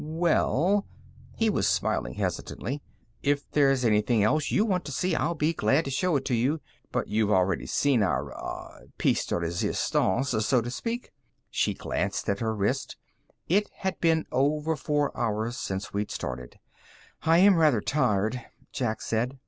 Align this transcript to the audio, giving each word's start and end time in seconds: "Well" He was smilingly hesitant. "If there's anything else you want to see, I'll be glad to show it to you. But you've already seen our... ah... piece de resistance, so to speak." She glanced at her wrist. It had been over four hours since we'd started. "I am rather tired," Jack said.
"Well" 0.03 0.87
He 1.37 1.51
was 1.51 1.67
smilingly 1.67 2.13
hesitant. 2.13 2.81
"If 3.21 3.47
there's 3.51 3.85
anything 3.85 4.23
else 4.23 4.49
you 4.49 4.65
want 4.65 4.83
to 4.85 4.91
see, 4.91 5.13
I'll 5.13 5.35
be 5.35 5.53
glad 5.53 5.85
to 5.85 5.91
show 5.91 6.15
it 6.15 6.25
to 6.25 6.33
you. 6.33 6.59
But 6.91 7.07
you've 7.07 7.29
already 7.29 7.67
seen 7.67 8.01
our... 8.01 8.33
ah... 8.33 8.79
piece 8.97 9.27
de 9.27 9.35
resistance, 9.37 10.29
so 10.43 10.59
to 10.59 10.71
speak." 10.71 11.11
She 11.51 11.75
glanced 11.75 12.27
at 12.29 12.39
her 12.39 12.55
wrist. 12.55 12.97
It 13.47 13.69
had 13.75 13.99
been 14.01 14.25
over 14.31 14.75
four 14.75 15.15
hours 15.15 15.55
since 15.57 15.93
we'd 15.93 16.09
started. 16.09 16.57
"I 17.21 17.37
am 17.37 17.57
rather 17.57 17.79
tired," 17.79 18.41
Jack 18.71 19.01
said. 19.03 19.37